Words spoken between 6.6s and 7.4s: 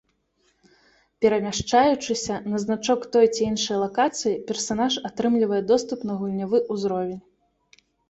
ўзровень.